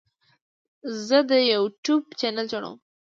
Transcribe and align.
زه 1.07 1.17
د 1.29 1.31
یوټیوب 1.53 2.03
چینل 2.19 2.45
جوړوم. 2.51 2.77